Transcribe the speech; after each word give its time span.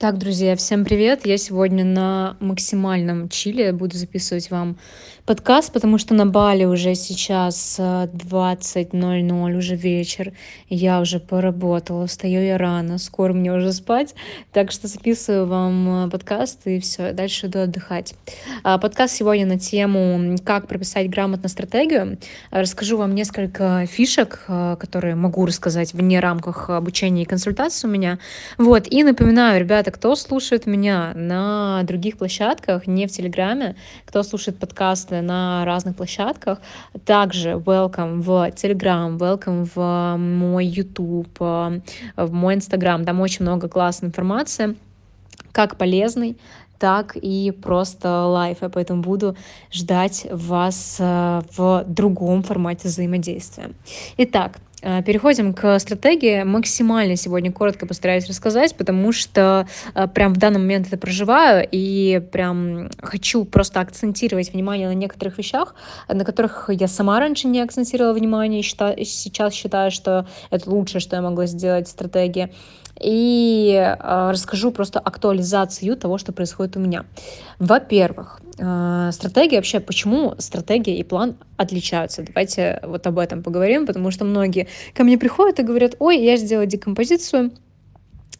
Так, 0.00 0.16
друзья, 0.16 0.56
всем 0.56 0.86
привет! 0.86 1.26
Я 1.26 1.36
сегодня 1.36 1.84
на 1.84 2.38
максимальном 2.40 3.28
чиле 3.28 3.70
буду 3.74 3.98
записывать 3.98 4.50
вам 4.50 4.78
подкаст, 5.26 5.74
потому 5.74 5.98
что 5.98 6.14
на 6.14 6.24
Бали 6.24 6.64
уже 6.64 6.94
сейчас 6.94 7.78
20.00, 7.78 8.92
э, 8.92 9.56
уже 9.58 9.76
вечер. 9.76 10.32
Я 10.70 11.02
уже 11.02 11.20
поработала, 11.20 12.06
встаю 12.06 12.40
я 12.40 12.56
рано, 12.56 12.96
скоро 12.96 13.34
мне 13.34 13.52
уже 13.52 13.74
спать. 13.74 14.14
Так 14.52 14.72
что 14.72 14.88
записываю 14.88 15.46
вам 15.46 16.06
э, 16.06 16.10
подкаст 16.10 16.66
и 16.66 16.80
все, 16.80 17.12
дальше 17.12 17.48
иду 17.48 17.58
отдыхать. 17.58 18.14
А, 18.64 18.78
подкаст 18.78 19.14
сегодня 19.14 19.44
на 19.44 19.58
тему 19.58 20.34
«Как 20.46 20.66
прописать 20.66 21.10
грамотно 21.10 21.50
стратегию». 21.50 22.16
Расскажу 22.50 22.96
вам 22.96 23.14
несколько 23.14 23.84
фишек, 23.86 24.46
э, 24.48 24.76
которые 24.80 25.14
могу 25.14 25.44
рассказать 25.44 25.92
вне 25.92 26.20
рамках 26.20 26.70
обучения 26.70 27.24
и 27.24 27.26
консультации 27.26 27.86
у 27.86 27.90
меня. 27.90 28.18
Вот, 28.56 28.90
и 28.90 29.04
напоминаю, 29.04 29.60
ребята, 29.60 29.89
ребята, 29.90 29.98
кто 29.98 30.16
слушает 30.16 30.66
меня 30.66 31.12
на 31.14 31.82
других 31.84 32.16
площадках, 32.16 32.86
не 32.86 33.06
в 33.06 33.10
Телеграме, 33.10 33.74
кто 34.06 34.22
слушает 34.22 34.58
подкасты 34.58 35.22
на 35.22 35.64
разных 35.64 35.96
площадках, 35.96 36.58
также 37.04 37.50
welcome 37.50 38.20
в 38.20 38.50
Телеграм, 38.52 39.16
welcome 39.16 39.68
в 39.74 40.16
мой 40.16 40.66
YouTube, 40.66 41.36
э, 41.40 41.80
в 42.16 42.32
мой 42.32 42.54
Инстаграм. 42.54 43.04
Там 43.04 43.20
очень 43.20 43.44
много 43.44 43.68
классной 43.68 44.08
информации, 44.08 44.76
как 45.52 45.76
полезной, 45.76 46.36
так 46.78 47.16
и 47.16 47.50
просто 47.50 48.08
лайфа, 48.26 48.68
поэтому 48.68 49.02
буду 49.02 49.36
ждать 49.72 50.26
вас 50.30 50.96
э, 51.00 51.42
в 51.56 51.84
другом 51.86 52.42
формате 52.42 52.88
взаимодействия. 52.88 53.70
Итак, 54.18 54.58
переходим 54.80 55.52
к 55.52 55.78
стратегии. 55.78 56.42
Максимально 56.42 57.16
сегодня 57.16 57.52
коротко 57.52 57.86
постараюсь 57.86 58.28
рассказать, 58.28 58.74
потому 58.76 59.12
что 59.12 59.66
э, 59.94 60.08
прям 60.08 60.34
в 60.34 60.38
данный 60.38 60.58
момент 60.58 60.86
это 60.86 60.96
проживаю 60.96 61.66
и 61.70 62.22
прям 62.32 62.90
хочу 63.00 63.44
просто 63.44 63.80
акцентировать 63.80 64.52
внимание 64.52 64.88
на 64.88 64.94
некоторых 64.94 65.38
вещах, 65.38 65.74
на 66.08 66.24
которых 66.24 66.70
я 66.72 66.88
сама 66.88 67.20
раньше 67.20 67.48
не 67.48 67.60
акцентировала 67.60 68.12
внимание 68.12 68.60
и 68.60 68.62
считаю, 68.62 69.04
сейчас 69.04 69.54
считаю, 69.54 69.90
что 69.90 70.26
это 70.50 70.70
лучшее, 70.70 71.00
что 71.00 71.16
я 71.16 71.22
могла 71.22 71.46
сделать 71.46 71.88
стратегия 71.88 72.50
и 73.00 73.74
э, 73.74 74.30
расскажу 74.30 74.70
просто 74.70 75.00
актуализацию 75.00 75.96
того, 75.96 76.18
что 76.18 76.32
происходит 76.32 76.76
у 76.76 76.80
меня. 76.80 77.04
Во-первых, 77.58 78.40
э, 78.58 79.10
стратегия 79.12 79.56
вообще, 79.56 79.80
почему 79.80 80.34
стратегия 80.38 80.96
и 80.96 81.02
план 81.02 81.36
отличаются? 81.56 82.22
Давайте 82.22 82.80
вот 82.82 83.06
об 83.06 83.18
этом 83.18 83.42
поговорим, 83.42 83.86
потому 83.86 84.10
что 84.10 84.24
многие 84.24 84.68
ко 84.94 85.04
мне 85.04 85.16
приходят 85.18 85.58
и 85.58 85.62
говорят, 85.62 85.96
ой, 85.98 86.18
я 86.22 86.36
сделала 86.36 86.66
декомпозицию, 86.66 87.52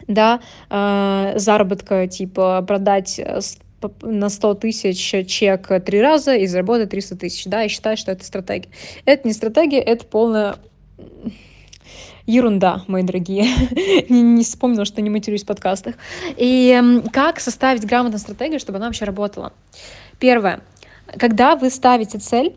да, 0.06 0.40
э, 0.68 1.32
заработка, 1.36 2.06
типа 2.06 2.62
продать 2.66 3.20
на 4.02 4.28
100 4.28 4.54
тысяч 4.54 5.26
чек 5.26 5.84
три 5.84 6.02
раза 6.02 6.34
и 6.34 6.46
заработать 6.46 6.90
300 6.90 7.16
тысяч, 7.16 7.44
да, 7.46 7.64
и 7.64 7.68
считаю, 7.68 7.96
что 7.96 8.12
это 8.12 8.24
стратегия. 8.24 8.68
Это 9.06 9.26
не 9.26 9.32
стратегия, 9.32 9.80
это 9.80 10.04
полная 10.04 10.56
ерунда, 12.30 12.82
мои 12.86 13.02
дорогие. 13.02 13.46
не, 14.08 14.22
не 14.22 14.44
вспомнила, 14.44 14.84
что 14.84 15.02
не 15.02 15.10
матерюсь 15.10 15.42
в 15.42 15.46
подкастах. 15.46 15.96
И 16.36 17.02
как 17.12 17.40
составить 17.40 17.84
грамотную 17.84 18.20
стратегию, 18.20 18.60
чтобы 18.60 18.78
она 18.78 18.86
вообще 18.86 19.04
работала? 19.04 19.52
Первое. 20.18 20.60
Когда 21.18 21.56
вы 21.56 21.70
ставите 21.70 22.18
цель, 22.18 22.56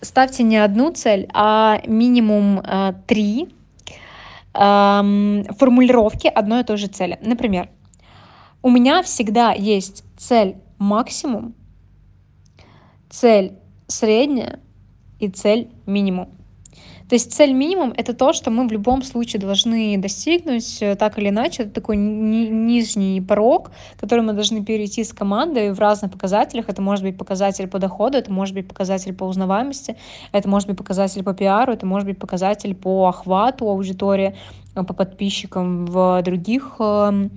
ставьте 0.00 0.42
не 0.42 0.58
одну 0.58 0.92
цель, 0.92 1.28
а 1.32 1.80
минимум 1.86 2.60
э, 2.60 2.92
три 3.06 3.48
э, 4.54 5.42
формулировки 5.58 6.26
одной 6.26 6.60
и 6.60 6.64
той 6.64 6.76
же 6.76 6.88
цели. 6.88 7.18
Например, 7.22 7.68
у 8.62 8.70
меня 8.70 9.02
всегда 9.02 9.52
есть 9.52 10.04
цель 10.16 10.56
максимум, 10.78 11.54
цель 13.08 13.52
средняя 13.86 14.60
и 15.18 15.28
цель 15.28 15.70
минимум. 15.86 16.28
То 17.08 17.14
есть 17.14 17.32
цель 17.32 17.52
минимум— 17.52 17.94
это 17.96 18.12
то, 18.12 18.32
что 18.32 18.50
мы 18.50 18.68
в 18.68 18.72
любом 18.72 19.02
случае 19.02 19.40
должны 19.40 19.96
достигнуть, 19.96 20.82
э, 20.82 20.94
так 20.94 21.18
или 21.18 21.30
иначе. 21.30 21.62
Это 21.62 21.72
такой 21.72 21.96
ни 21.96 22.48
нижний 22.48 23.20
порог, 23.20 23.70
который 23.98 24.20
мы 24.20 24.34
должны 24.34 24.62
перейти 24.62 25.04
с 25.04 25.12
командой 25.14 25.72
в 25.72 25.80
разных 25.80 26.12
показателях. 26.12 26.68
Это 26.68 26.82
может 26.82 27.04
быть 27.04 27.16
показатель 27.16 27.66
по 27.66 27.78
доходу, 27.78 28.18
это 28.18 28.30
может 28.30 28.54
быть 28.54 28.68
показатель 28.68 29.14
по 29.14 29.24
узнаваемости, 29.24 29.96
это 30.32 30.48
может 30.48 30.68
быть 30.68 30.76
показатель 30.76 31.22
по 31.22 31.32
пиару, 31.32 31.72
это 31.72 31.86
может 31.86 32.06
быть 32.06 32.18
показатель 32.18 32.74
по 32.74 33.08
охвату 33.08 33.68
аудитории, 33.70 34.36
э, 34.74 34.84
по 34.84 34.92
подписчикам 34.92 35.86
в 35.86 36.20
других 36.22 36.76
эм, 36.78 37.30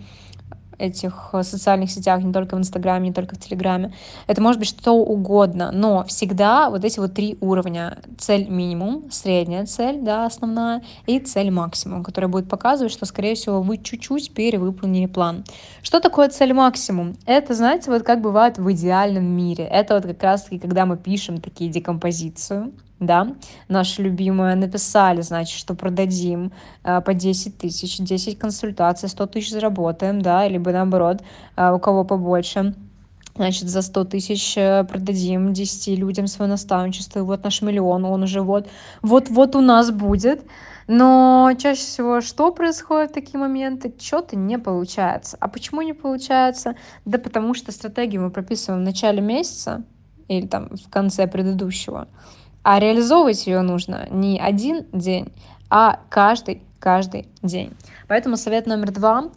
этих 0.82 1.30
э, 1.34 1.44
социальных 1.44 1.92
сетях, 1.92 2.24
не 2.24 2.34
только 2.34 2.56
в 2.56 2.60
Инстаграме, 2.60 3.10
не 3.10 3.14
только 3.14 3.36
в 3.36 3.40
Телеграме. 3.40 3.94
Это 4.28 4.42
может 4.42 4.60
быть 4.60 4.70
что 4.70 4.94
угодно, 4.94 5.72
но 5.72 6.04
всегда 6.06 6.70
вот 6.70 6.84
эти 6.84 7.00
вот 7.00 7.14
три 7.14 7.38
уровня. 7.40 8.00
Цель 8.18 8.50
минимум, 8.50 9.12
средняя 9.12 9.66
цель, 9.66 10.02
да, 10.02 10.26
основная, 10.26 10.82
и 11.06 11.20
цель 11.20 11.52
максимум, 11.52 12.04
которая 12.04 12.30
будет 12.30 12.50
показывать, 12.50 12.92
что, 12.92 13.06
скорее 13.06 13.36
всего, 13.36 13.62
вы 13.62 13.78
чуть-чуть 13.78 14.34
перевыполнили 14.34 15.06
план. 15.06 15.44
Что 15.84 16.00
такое 16.00 16.30
цель 16.30 16.54
максимум? 16.54 17.16
Это, 17.26 17.54
знаете, 17.54 17.92
вот 17.92 18.04
как 18.04 18.22
бывает 18.22 18.58
в 18.58 18.72
идеальном 18.72 19.26
мире. 19.26 19.66
Это 19.66 19.96
вот 19.96 20.04
как 20.04 20.24
раз-таки, 20.24 20.60
когда 20.60 20.86
мы 20.86 20.98
пишем 20.98 21.40
такие 21.40 21.70
декомпозицию, 21.70 22.72
да, 23.02 23.36
наша 23.68 24.04
любимая, 24.04 24.56
написали, 24.56 25.22
значит, 25.22 25.58
что 25.58 25.74
продадим 25.74 26.54
э, 26.84 27.02
по 27.02 27.14
10 27.14 27.58
тысяч, 27.58 27.98
10 27.98 28.38
консультаций, 28.38 29.10
100 29.10 29.26
тысяч 29.26 29.50
заработаем, 29.50 30.22
да, 30.22 30.48
либо 30.48 30.72
наоборот, 30.72 31.22
э, 31.58 31.72
у 31.72 31.80
кого 31.80 32.04
побольше, 32.06 32.76
значит, 33.36 33.70
за 33.70 33.82
100 33.82 34.06
тысяч 34.06 34.56
э, 34.56 34.84
продадим 34.84 35.52
10 35.52 35.98
людям 35.98 36.28
свое 36.28 36.50
наставничество, 36.50 37.20
и 37.20 37.24
вот 37.24 37.44
наш 37.44 37.64
миллион, 37.64 38.06
он 38.06 38.24
уже 38.24 38.42
вот, 38.42 38.70
вот-вот 39.02 39.56
у 39.56 39.62
нас 39.62 39.92
будет. 39.92 40.46
Но 40.88 41.52
чаще 41.58 41.82
всего 41.82 42.22
что 42.22 42.52
происходит 42.52 43.12
в 43.12 43.14
такие 43.14 43.40
моменты? 43.40 43.94
Что-то 44.00 44.36
не 44.36 44.60
получается. 44.60 45.38
А 45.40 45.48
почему 45.48 45.82
не 45.84 45.94
получается? 45.94 46.76
Да 47.06 47.18
потому 47.18 47.54
что 47.54 47.72
стратегию 47.72 48.24
мы 48.24 48.30
прописываем 48.30 48.82
в 48.82 48.86
начале 48.86 49.22
месяца 49.22 49.84
или 50.28 50.48
там 50.48 50.70
в 50.76 50.90
конце 50.90 51.28
предыдущего. 51.28 52.08
А 52.64 52.80
реализовывать 52.80 53.48
ее 53.48 53.62
нужно 53.62 54.08
не 54.12 54.40
один 54.40 54.86
день, 54.92 55.32
а 55.70 56.00
каждый, 56.10 56.62
каждый 56.80 57.28
день. 57.42 57.74
Поэтому 58.08 58.38
совет 58.38 58.68
номер 58.68 58.92
два 58.92 59.30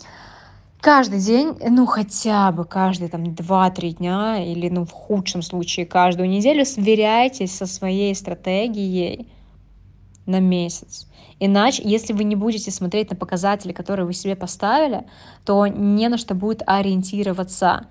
каждый 0.85 1.19
день, 1.19 1.57
ну 1.67 1.87
хотя 1.87 2.53
бы 2.53 2.67
каждые 2.67 3.09
там 3.09 3.25
2-3 3.25 3.97
дня 3.97 4.45
или 4.45 4.69
ну 4.69 4.85
в 4.85 4.91
худшем 4.91 5.41
случае 5.41 5.87
каждую 5.87 6.29
неделю 6.29 6.67
сверяйтесь 6.67 7.57
со 7.57 7.65
своей 7.65 8.15
стратегией 8.15 9.29
на 10.27 10.41
месяц. 10.41 11.06
Иначе, 11.41 11.83
если 11.85 12.12
вы 12.12 12.25
не 12.25 12.37
будете 12.37 12.71
смотреть 12.71 13.11
на 13.11 13.17
показатели, 13.17 13.73
которые 13.73 14.05
вы 14.05 14.12
себе 14.12 14.37
поставили, 14.37 15.06
то 15.47 15.67
не 15.67 16.09
на 16.09 16.19
что 16.19 16.35
будет 16.35 16.62
ориентироваться 16.67 17.87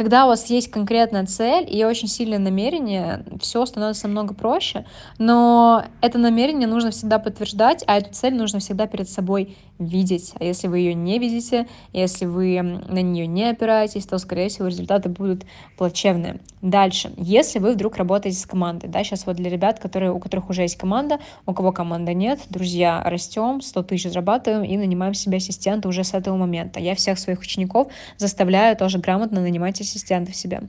когда 0.00 0.24
у 0.24 0.28
вас 0.28 0.46
есть 0.46 0.70
конкретная 0.70 1.26
цель 1.26 1.66
и 1.70 1.84
очень 1.84 2.08
сильное 2.08 2.38
намерение, 2.38 3.22
все 3.38 3.66
становится 3.66 4.06
намного 4.06 4.32
проще, 4.32 4.86
но 5.18 5.84
это 6.00 6.16
намерение 6.16 6.66
нужно 6.66 6.90
всегда 6.90 7.18
подтверждать, 7.18 7.84
а 7.86 7.98
эту 7.98 8.10
цель 8.14 8.34
нужно 8.34 8.60
всегда 8.60 8.86
перед 8.86 9.10
собой 9.10 9.58
видеть. 9.80 10.32
А 10.38 10.44
если 10.44 10.68
вы 10.68 10.78
ее 10.78 10.94
не 10.94 11.18
видите, 11.18 11.66
если 11.92 12.26
вы 12.26 12.60
на 12.62 13.02
нее 13.02 13.26
не 13.26 13.50
опираетесь, 13.50 14.06
то, 14.06 14.18
скорее 14.18 14.48
всего, 14.48 14.68
результаты 14.68 15.08
будут 15.08 15.44
плачевные. 15.76 16.38
Дальше. 16.62 17.12
Если 17.16 17.58
вы 17.58 17.72
вдруг 17.72 17.96
работаете 17.96 18.38
с 18.38 18.46
командой, 18.46 18.88
да, 18.88 19.02
сейчас 19.02 19.26
вот 19.26 19.36
для 19.36 19.50
ребят, 19.50 19.80
которые, 19.80 20.12
у 20.12 20.18
которых 20.18 20.50
уже 20.50 20.62
есть 20.62 20.76
команда, 20.76 21.18
у 21.46 21.54
кого 21.54 21.72
команда 21.72 22.12
нет, 22.12 22.40
друзья, 22.50 23.02
растем, 23.04 23.62
100 23.62 23.82
тысяч 23.84 24.10
зарабатываем 24.10 24.64
и 24.64 24.76
нанимаем 24.76 25.14
себе 25.14 25.38
ассистента 25.38 25.88
уже 25.88 26.04
с 26.04 26.12
этого 26.12 26.36
момента. 26.36 26.78
Я 26.78 26.94
всех 26.94 27.18
своих 27.18 27.40
учеников 27.40 27.88
заставляю 28.18 28.76
тоже 28.76 28.98
грамотно 28.98 29.40
нанимать 29.40 29.80
ассистентов 29.80 30.36
себе. 30.36 30.62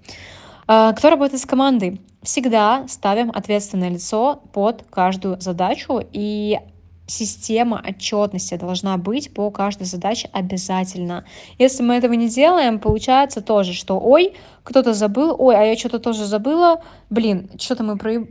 А, 0.68 0.94
кто 0.94 1.10
работает 1.10 1.42
с 1.42 1.46
командой? 1.46 2.00
Всегда 2.24 2.86
ставим 2.88 3.32
ответственное 3.32 3.90
лицо 3.90 4.42
под 4.54 4.86
каждую 4.90 5.42
задачу, 5.42 6.00
и 6.14 6.60
система 7.08 7.84
отчетности 7.86 8.56
должна 8.56 8.98
быть 8.98 9.34
по 9.34 9.52
каждой 9.52 9.86
задаче 9.86 10.30
обязательно. 10.32 11.26
Если 11.58 11.84
мы 11.84 11.96
этого 11.96 12.14
не 12.14 12.30
делаем, 12.30 12.80
получается 12.80 13.42
тоже, 13.42 13.74
что 13.74 14.00
ой, 14.00 14.34
кто-то 14.64 14.94
забыл, 14.94 15.36
ой, 15.38 15.56
а 15.56 15.64
я 15.64 15.76
что-то 15.78 16.00
тоже 16.00 16.26
забыла, 16.26 16.82
блин, 17.10 17.50
что-то 17.60 17.84
мы 17.84 17.98
про... 17.98 18.26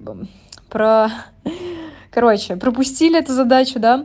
про... 0.68 1.10
Короче, 2.10 2.56
пропустили 2.56 3.18
эту 3.18 3.32
задачу, 3.32 3.78
да, 3.78 4.04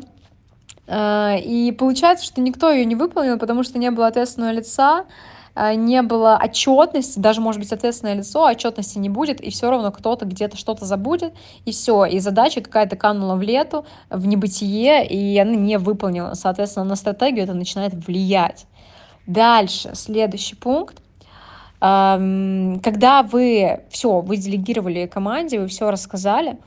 а, 0.87 1.35
и 1.37 1.71
получается, 1.71 2.25
что 2.25 2.41
никто 2.41 2.69
ее 2.69 2.85
не 2.85 2.95
выполнил, 2.95 3.39
потому 3.39 3.63
что 3.63 3.79
не 3.79 3.89
было 3.91 4.07
ответственного 4.07 4.51
лица, 4.51 5.05
не 5.55 6.01
было 6.01 6.39
отчетности, 6.43 7.19
даже, 7.19 7.39
может 7.41 7.61
быть, 7.61 7.71
ответственное 7.71 8.15
лицо, 8.15 8.43
отчетности 8.43 8.97
не 8.97 9.09
будет, 9.09 9.39
и 9.39 9.49
все 9.49 9.69
равно 9.69 9.91
кто-то 9.91 10.25
где-то 10.25 10.57
что-то 10.57 10.85
забудет, 10.85 11.33
и 11.63 11.71
все, 11.71 12.05
и 12.05 12.19
задача 12.19 12.61
какая-то 12.61 12.95
канула 12.95 13.35
в 13.35 13.41
лету, 13.41 13.85
в 14.09 14.25
небытие, 14.27 15.07
и 15.07 15.37
она 15.39 15.55
не 15.55 15.77
выполнила. 15.77 16.33
Соответственно, 16.33 16.85
на 16.85 16.95
стратегию 16.95 17.45
это 17.45 17.53
начинает 17.53 17.93
влиять. 17.93 18.65
Дальше, 19.27 19.91
следующий 19.93 20.55
пункт. 20.55 21.01
Когда 21.79 23.23
вы 23.23 23.81
все, 23.89 24.21
вы 24.21 24.37
делегировали 24.37 25.07
команде, 25.07 25.59
вы 25.59 25.67
все 25.67 25.91
рассказали, 25.91 26.57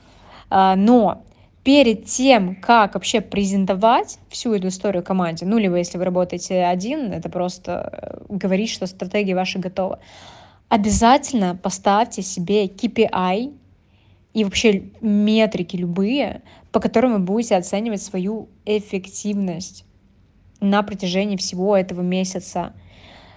а, 0.49 0.75
но 0.75 1.23
перед 1.63 2.05
тем, 2.05 2.55
как 2.55 2.93
вообще 2.93 3.21
презентовать 3.21 4.19
всю 4.29 4.53
эту 4.53 4.69
историю 4.69 5.03
команде, 5.03 5.45
ну, 5.45 5.57
либо 5.57 5.75
если 5.77 5.97
вы 5.97 6.05
работаете 6.05 6.63
один, 6.63 7.11
это 7.11 7.29
просто 7.29 7.89
э, 7.91 8.35
говорить, 8.35 8.69
что 8.69 8.87
стратегия 8.87 9.35
ваша 9.35 9.59
готова, 9.59 9.99
обязательно 10.69 11.55
поставьте 11.55 12.21
себе 12.21 12.65
KPI 12.65 13.53
и 14.33 14.43
вообще 14.43 14.83
метрики 15.01 15.75
любые, 15.75 16.43
по 16.71 16.79
которым 16.79 17.13
вы 17.13 17.19
будете 17.19 17.55
оценивать 17.55 18.01
свою 18.01 18.49
эффективность 18.65 19.85
на 20.61 20.83
протяжении 20.83 21.35
всего 21.35 21.75
этого 21.75 22.01
месяца. 22.01 22.73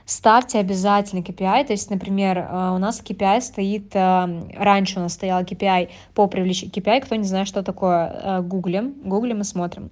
Ставьте 0.04 0.58
обязательно 0.58 1.20
KPI, 1.20 1.66
то 1.66 1.72
есть, 1.72 1.90
например, 1.90 2.38
э, 2.38 2.70
у 2.74 2.78
нас 2.78 3.02
KPI 3.02 3.40
стоит, 3.40 3.94
э, 3.94 4.48
раньше 4.56 4.98
у 4.98 5.02
нас 5.02 5.14
стоял 5.14 5.42
KPI 5.42 5.90
по 6.14 6.26
привлечению, 6.26 6.74
KPI, 6.74 7.00
кто 7.02 7.14
не 7.14 7.24
знает, 7.24 7.48
что 7.48 7.62
такое, 7.62 8.42
гуглим, 8.42 8.94
гуглим 9.04 9.40
и 9.40 9.44
смотрим. 9.44 9.90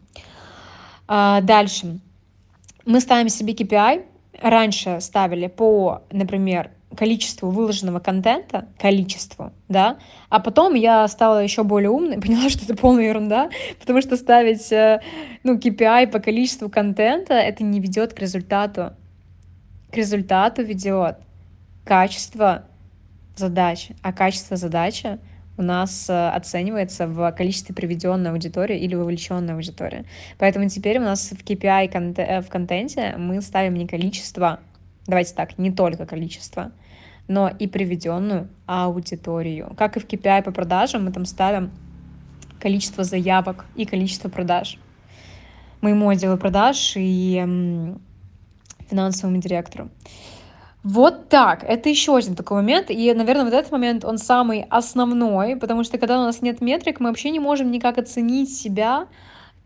А, 1.06 1.40
дальше. 1.40 1.98
Мы 2.86 3.00
ставим 3.00 3.28
себе 3.28 3.52
KPI, 3.52 4.04
раньше 4.40 5.00
ставили 5.00 5.48
по, 5.48 6.02
например, 6.10 6.70
количеству 6.96 7.50
выложенного 7.50 8.00
контента, 8.00 8.68
количеству, 8.78 9.52
да, 9.68 9.98
а 10.28 10.40
потом 10.40 10.74
я 10.74 11.06
стала 11.08 11.42
еще 11.42 11.62
более 11.62 11.90
умной, 11.90 12.20
поняла, 12.20 12.48
что 12.48 12.64
это 12.64 12.76
полная 12.76 13.04
ерунда, 13.04 13.50
потому 13.78 14.00
что 14.00 14.16
ставить, 14.16 14.70
э, 14.72 15.00
ну, 15.42 15.56
KPI 15.56 16.08
по 16.08 16.18
количеству 16.18 16.68
контента, 16.68 17.34
это 17.34 17.62
не 17.64 17.80
ведет 17.80 18.14
к 18.14 18.18
результату. 18.20 18.92
К 19.90 19.96
результату 19.96 20.62
ведет 20.62 21.16
качество 21.84 22.64
задачи, 23.36 23.96
а 24.02 24.12
качество 24.12 24.56
задачи 24.56 25.18
у 25.56 25.62
нас 25.62 26.08
э, 26.08 26.28
оценивается 26.28 27.06
в 27.06 27.30
количестве 27.32 27.74
приведенной 27.74 28.30
аудитории 28.30 28.78
или 28.78 28.94
вовлеченной 28.94 29.54
аудитории. 29.54 30.04
Поэтому 30.38 30.68
теперь 30.68 30.98
у 30.98 31.02
нас 31.02 31.32
в 31.32 31.44
KPI 31.44 32.14
э, 32.16 32.40
в 32.40 32.48
контенте 32.48 33.16
мы 33.18 33.40
ставим 33.42 33.74
не 33.74 33.86
количество, 33.86 34.60
давайте 35.06 35.34
так, 35.34 35.58
не 35.58 35.70
только 35.70 36.06
количество, 36.06 36.72
но 37.28 37.48
и 37.48 37.66
приведенную 37.66 38.48
аудиторию. 38.66 39.74
Как 39.76 39.96
и 39.96 40.00
в 40.00 40.06
KPI 40.06 40.42
по 40.42 40.52
продажам, 40.52 41.04
мы 41.04 41.12
там 41.12 41.24
ставим 41.24 41.70
количество 42.58 43.04
заявок 43.04 43.66
и 43.76 43.84
количество 43.86 44.28
продаж 44.28 44.78
моему 45.80 46.08
отделу 46.08 46.36
продаж 46.36 46.94
и 46.96 47.96
финансовому 48.90 49.38
директору. 49.38 49.88
Вот 50.82 51.28
так. 51.28 51.62
Это 51.64 51.88
еще 51.88 52.16
один 52.16 52.34
такой 52.34 52.58
момент. 52.58 52.90
И, 52.90 53.12
наверное, 53.12 53.44
вот 53.44 53.54
этот 53.54 53.70
момент, 53.70 54.04
он 54.04 54.18
самый 54.18 54.66
основной, 54.70 55.56
потому 55.56 55.84
что 55.84 55.98
когда 55.98 56.18
у 56.20 56.24
нас 56.24 56.42
нет 56.42 56.60
метрик, 56.60 57.00
мы 57.00 57.08
вообще 57.08 57.30
не 57.30 57.40
можем 57.40 57.70
никак 57.70 57.98
оценить 57.98 58.54
себя, 58.54 59.06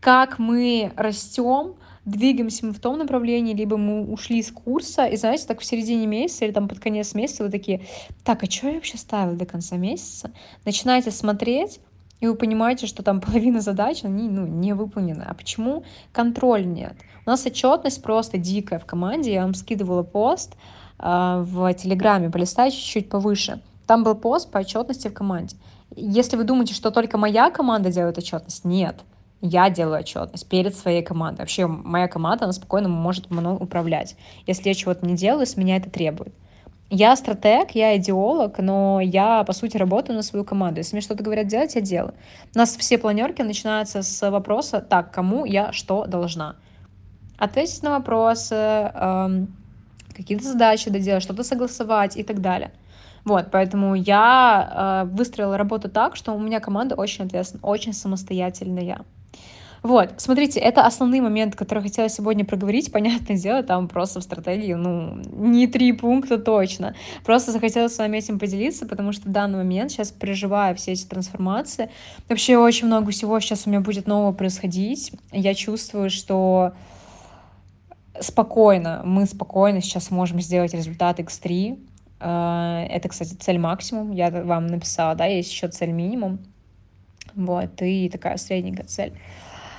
как 0.01 0.39
мы 0.39 0.91
растем, 0.97 1.75
двигаемся 2.03 2.65
мы 2.65 2.73
в 2.73 2.79
том 2.79 2.97
направлении, 2.97 3.53
либо 3.53 3.77
мы 3.77 4.05
ушли 4.11 4.43
с 4.43 4.51
курса, 4.51 5.05
и, 5.05 5.15
знаете, 5.15 5.45
так 5.47 5.61
в 5.61 5.65
середине 5.65 6.05
месяца 6.05 6.45
или 6.45 6.51
там 6.51 6.67
под 6.67 6.79
конец 6.79 7.15
месяца 7.15 7.43
вы 7.43 7.49
такие, 7.49 7.81
так, 8.23 8.43
а 8.43 8.51
что 8.51 8.67
я 8.67 8.73
вообще 8.73 8.97
ставил 8.97 9.35
до 9.35 9.45
конца 9.45 9.77
месяца? 9.77 10.31
Начинаете 10.65 11.11
смотреть, 11.11 11.79
и 12.19 12.27
вы 12.27 12.35
понимаете, 12.35 12.87
что 12.87 13.03
там 13.03 13.21
половина 13.21 13.61
задач, 13.61 14.03
они 14.03 14.29
ну, 14.29 14.45
не 14.45 14.73
выполнены. 14.73 15.23
А 15.27 15.33
почему? 15.33 15.83
Контроль 16.11 16.65
нет. 16.65 16.95
У 17.25 17.29
нас 17.29 17.45
отчетность 17.45 18.01
просто 18.01 18.37
дикая 18.37 18.79
в 18.79 18.85
команде. 18.85 19.33
Я 19.33 19.41
вам 19.41 19.53
скидывала 19.53 20.03
пост 20.03 20.55
э, 20.99 21.43
в 21.45 21.73
Телеграме, 21.73 22.29
полистайте 22.29 22.77
чуть-чуть 22.77 23.09
повыше. 23.09 23.61
Там 23.87 24.03
был 24.03 24.15
пост 24.15 24.51
по 24.51 24.59
отчетности 24.59 25.07
в 25.07 25.13
команде. 25.13 25.55
Если 25.95 26.37
вы 26.37 26.43
думаете, 26.43 26.73
что 26.73 26.91
только 26.91 27.17
моя 27.17 27.49
команда 27.51 27.91
делает 27.91 28.17
отчетность, 28.17 28.65
нет 28.65 29.03
я 29.45 29.69
делаю 29.69 29.99
отчетность 29.99 30.47
перед 30.47 30.75
своей 30.75 31.03
командой. 31.03 31.41
Вообще 31.41 31.67
моя 31.67 32.07
команда, 32.07 32.45
она 32.45 32.53
спокойно 32.53 32.89
может 32.89 33.29
мной 33.29 33.55
управлять. 33.59 34.15
Если 34.47 34.69
я 34.69 34.75
чего-то 34.75 35.05
не 35.05 35.15
делаю, 35.15 35.45
с 35.45 35.57
меня 35.57 35.77
это 35.77 35.89
требует. 35.89 36.33
Я 36.89 37.15
стратег, 37.15 37.71
я 37.71 37.97
идеолог, 37.97 38.59
но 38.59 38.99
я, 39.01 39.43
по 39.43 39.53
сути, 39.53 39.75
работаю 39.75 40.15
на 40.15 40.21
свою 40.21 40.45
команду. 40.45 40.79
Если 40.79 40.95
мне 40.95 41.01
что-то 41.01 41.23
говорят 41.23 41.47
делать, 41.47 41.75
я 41.75 41.81
делаю. 41.81 42.13
У 42.53 42.57
нас 42.57 42.75
все 42.77 42.97
планерки 42.97 43.41
начинаются 43.41 44.03
с 44.03 44.29
вопроса, 44.29 44.81
так, 44.81 45.11
кому 45.11 45.45
я 45.45 45.71
что 45.71 46.05
должна? 46.05 46.55
Ответить 47.37 47.83
на 47.83 47.91
вопросы, 47.91 48.55
эм, 48.55 49.55
какие-то 50.15 50.45
задачи 50.45 50.89
доделать, 50.89 51.23
что-то 51.23 51.43
согласовать 51.43 52.17
и 52.17 52.23
так 52.23 52.41
далее. 52.41 52.71
Вот, 53.25 53.47
поэтому 53.51 53.95
я 53.95 55.03
э, 55.05 55.15
выстроила 55.15 55.57
работу 55.57 55.89
так, 55.89 56.15
что 56.15 56.33
у 56.33 56.39
меня 56.39 56.59
команда 56.59 56.95
очень 56.95 57.25
ответственная, 57.25 57.63
очень 57.63 57.91
самостоятельная. 57.91 58.99
Вот, 59.81 60.13
смотрите, 60.17 60.59
это 60.59 60.85
основные 60.85 61.21
моменты, 61.21 61.57
которые 61.57 61.83
хотела 61.83 62.07
сегодня 62.09 62.45
проговорить. 62.45 62.91
Понятное 62.93 63.37
дело, 63.37 63.63
там 63.63 63.87
просто 63.87 64.19
в 64.19 64.23
стратегии, 64.23 64.73
ну, 64.73 65.21
не 65.33 65.67
три 65.67 65.91
пункта 65.91 66.37
точно. 66.37 66.95
Просто 67.23 67.51
захотела 67.51 67.87
с 67.87 67.97
вами 67.97 68.17
этим 68.17 68.39
поделиться, 68.39 68.87
потому 68.87 69.11
что 69.11 69.27
в 69.27 69.31
данный 69.31 69.57
момент 69.57 69.91
сейчас 69.91 70.11
переживаю 70.11 70.75
все 70.75 70.93
эти 70.93 71.05
трансформации. 71.05 71.89
Вообще 72.29 72.57
очень 72.57 72.87
много 72.87 73.11
всего 73.11 73.39
сейчас 73.39 73.65
у 73.65 73.69
меня 73.69 73.79
будет 73.79 74.07
нового 74.07 74.31
происходить. 74.33 75.11
Я 75.31 75.53
чувствую, 75.53 76.09
что 76.09 76.73
спокойно, 78.19 79.01
мы 79.03 79.25
спокойно 79.25 79.81
сейчас 79.81 80.11
можем 80.11 80.39
сделать 80.39 80.73
результат 80.73 81.19
X3. 81.19 81.79
Э, 82.19 82.85
это, 82.89 83.09
кстати, 83.09 83.33
цель 83.33 83.57
максимум. 83.59 84.11
Я 84.11 84.29
вам 84.29 84.67
написала, 84.67 85.15
да, 85.15 85.25
есть 85.25 85.51
еще 85.51 85.67
цель 85.67 85.91
минимум. 85.91 86.39
Вот, 87.35 87.81
и 87.81 88.09
такая 88.09 88.37
средненькая 88.37 88.85
цель. 88.85 89.13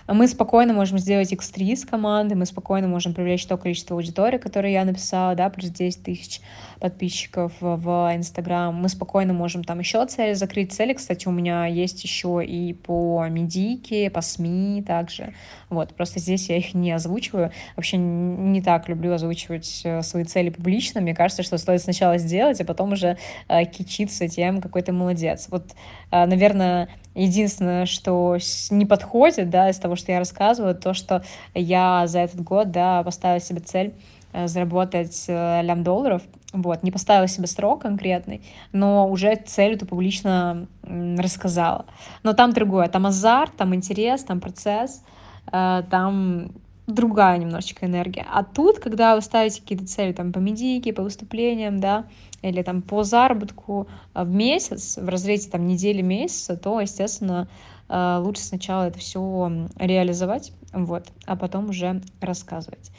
Мы 0.09 0.29
спокойно 0.29 0.73
можем 0.73 0.99
сделать 0.99 1.33
X3 1.33 1.77
с 1.77 1.85
команды, 1.85 2.37
мы 2.37 2.47
спокойно 2.47 2.87
можем 2.87 3.13
привлечь 3.13 3.45
то 3.47 3.57
количество 3.57 3.97
аудитории, 3.97 4.39
которое 4.39 4.73
я 4.73 4.85
написала, 4.85 5.35
да, 5.35 5.51
плюс 5.51 5.71
10 5.71 6.05
тысяч 6.05 6.41
подписчиков 6.79 7.53
в 7.61 8.13
Инстаграм. 8.15 8.73
Мы 8.75 8.89
спокойно 8.89 9.33
можем 9.33 9.65
там 9.65 9.81
еще 9.81 10.07
цели 10.07 10.35
закрыть. 10.35 10.73
Цели, 10.73 10.93
кстати, 10.93 11.27
у 11.27 11.33
меня 11.33 11.67
есть 11.67 12.05
еще 12.05 12.45
и 12.45 12.73
по 12.73 13.27
медике, 13.29 14.09
по 14.11 14.21
СМИ 14.21 14.85
также. 14.87 15.35
Вот, 15.71 15.95
просто 15.95 16.21
здесь 16.21 16.49
я 16.49 16.57
их 16.57 16.75
не 16.75 16.93
озвучиваю. 16.93 17.51
Вообще 17.75 17.97
не 17.97 18.63
так 18.63 18.89
люблю 18.89 19.13
озвучивать 19.13 19.81
э, 19.85 20.03
свои 20.03 20.23
цели 20.25 20.51
публично. 20.51 21.01
Мне 21.01 21.15
кажется, 21.15 21.43
что 21.43 21.59
стоит 21.59 21.83
сначала 21.83 22.19
сделать, 22.19 22.61
а 22.61 22.65
потом 22.65 22.93
уже 22.93 23.19
э, 23.49 23.65
кичиться 23.65 24.29
тем, 24.29 24.61
какой 24.61 24.83
ты 24.83 24.93
молодец. 24.93 25.49
Вот, 25.51 25.73
э, 26.13 26.27
наверное, 26.27 26.89
единственное, 27.17 27.87
что 27.87 28.37
не 28.71 28.85
подходит, 28.85 29.51
да, 29.51 29.71
из 29.71 29.79
того, 29.79 29.97
что 29.97 30.13
я 30.13 30.19
рассказываю, 30.19 30.75
то, 30.75 30.95
что 30.95 31.25
я 31.55 32.07
за 32.07 32.21
этот 32.21 32.43
год, 32.43 32.71
да, 32.71 33.03
поставила 33.03 33.41
себе 33.41 33.61
цель 33.61 33.95
э, 34.33 34.47
заработать 34.47 35.25
э, 35.27 35.63
лям 35.63 35.83
долларов, 35.83 36.23
вот, 36.53 36.83
не 36.83 36.91
поставила 36.93 37.27
себе 37.27 37.47
срок 37.47 37.83
конкретный, 37.83 38.43
но 38.73 39.09
уже 39.09 39.35
цель 39.37 39.75
эту 39.75 39.87
публично 39.87 40.67
рассказала. 40.83 41.87
Но 42.23 42.35
там 42.35 42.53
другое, 42.53 42.89
там 42.89 43.07
азарт, 43.07 43.57
там 43.57 43.75
интерес, 43.75 44.23
там 44.23 44.41
процесс, 44.41 45.03
э, 45.51 45.83
там 45.91 46.53
другая 46.87 47.39
немножечко 47.39 47.87
энергия. 47.87 48.27
А 48.33 48.45
тут, 48.45 48.79
когда 48.79 49.17
вы 49.17 49.23
ставите 49.23 49.61
какие-то 49.61 49.87
цели 49.87 50.13
там 50.13 50.33
по 50.33 50.39
медике, 50.39 50.93
по 50.93 51.03
выступлениям, 51.03 51.81
да, 51.81 52.05
или 52.43 52.63
там 52.63 52.83
по 52.83 53.03
заработку 53.03 53.89
а, 54.15 54.25
в 54.25 54.31
месяц, 54.31 54.97
в 54.97 55.09
разрезе 55.09 55.51
там 55.51 55.67
недели 55.67 56.03
месяца, 56.03 56.57
то, 56.57 56.81
естественно, 56.81 57.49
а, 57.89 58.21
лучше 58.21 58.43
сначала 58.43 58.85
это 58.85 58.99
все 58.99 59.69
реализовать, 59.79 60.53
вот, 60.73 61.07
а 61.27 61.37
потом 61.37 61.71
уже 61.71 62.03
рассказывать. 62.21 62.91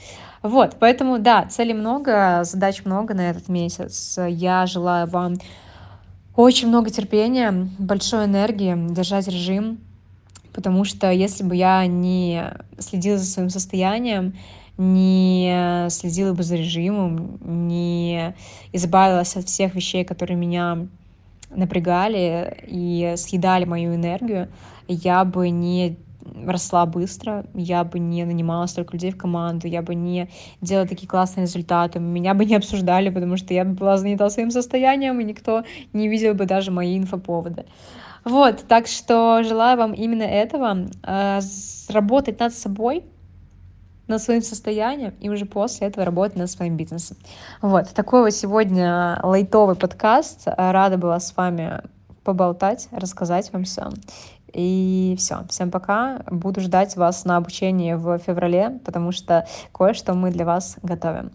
Вот, 0.42 0.76
поэтому, 0.80 1.20
да, 1.20 1.46
целей 1.46 1.74
много, 1.74 2.44
задач 2.44 2.84
много 2.84 3.14
на 3.14 3.30
этот 3.30 3.48
месяц. 3.48 4.20
Я 4.28 4.66
желаю 4.66 5.08
вам 5.08 5.36
очень 6.36 6.68
много 6.68 6.90
терпения, 6.90 7.70
большой 7.80 8.26
энергии, 8.26 8.76
держать 8.94 9.28
режим, 9.28 9.80
потому 10.58 10.86
что 10.86 11.12
если 11.12 11.44
бы 11.44 11.56
я 11.56 11.86
не 11.86 12.52
следила 12.80 13.20
за 13.20 13.26
своим 13.26 13.52
состоянием, 13.52 14.34
не 14.80 15.86
следила 15.92 16.34
бы 16.34 16.42
за 16.42 16.56
режимом, 16.56 17.38
не 17.42 18.34
избавилась 18.74 19.36
от 19.36 19.46
всех 19.46 19.76
вещей, 19.76 20.04
которые 20.04 20.36
меня 20.36 20.88
напрягали 21.52 22.58
и 22.66 23.14
съедали 23.18 23.66
мою 23.66 23.94
энергию, 23.94 24.48
я 24.88 25.24
бы 25.26 25.52
не 25.52 26.00
росла 26.44 26.88
быстро, 26.88 27.46
я 27.54 27.84
бы 27.84 28.00
не 28.00 28.26
нанимала 28.26 28.66
столько 28.66 28.94
людей 28.94 29.12
в 29.12 29.18
команду, 29.18 29.68
я 29.68 29.84
бы 29.84 29.94
не 29.94 30.28
делала 30.60 30.88
такие 30.88 31.08
классные 31.08 31.44
результаты, 31.44 32.00
меня 32.00 32.34
бы 32.34 32.46
не 32.46 32.56
обсуждали, 32.56 33.12
потому 33.12 33.38
что 33.38 33.54
я 33.54 33.64
бы 33.64 33.74
была 33.74 33.98
занята 33.98 34.28
своим 34.32 34.50
состоянием, 34.50 35.20
и 35.20 35.24
никто 35.24 35.64
не 35.94 36.08
видел 36.08 36.34
бы 36.34 36.48
даже 36.48 36.72
мои 36.72 36.98
инфоповоды. 36.98 37.66
Вот, 38.28 38.66
так 38.68 38.88
что 38.88 39.42
желаю 39.44 39.78
вам 39.78 39.94
именно 39.94 40.24
этого, 40.24 40.90
э, 41.04 41.40
работать 41.88 42.40
над 42.40 42.54
собой, 42.54 43.06
над 44.08 44.22
своим 44.22 44.42
состоянием 44.42 45.14
и 45.22 45.30
уже 45.30 45.46
после 45.46 45.88
этого 45.88 46.06
работать 46.06 46.36
над 46.36 46.50
своим 46.50 46.76
бизнесом. 46.76 47.16
Вот, 47.62 47.90
такой 47.94 48.24
вот 48.24 48.32
сегодня 48.32 49.18
лайтовый 49.24 49.76
подкаст. 49.76 50.44
Рада 50.46 50.98
была 50.98 51.20
с 51.22 51.36
вами 51.38 51.82
поболтать, 52.26 52.90
рассказать 52.92 53.54
вам 53.54 53.64
все. 53.64 53.90
И 54.54 55.16
все. 55.18 55.46
Всем 55.50 55.72
пока. 55.72 56.22
Буду 56.30 56.60
ждать 56.60 56.98
вас 56.98 57.24
на 57.24 57.38
обучение 57.38 57.96
в 57.96 58.18
феврале, 58.18 58.80
потому 58.84 59.14
что 59.14 59.48
кое-что 59.74 60.14
мы 60.14 60.32
для 60.32 60.46
вас 60.46 60.78
готовим. 60.84 61.32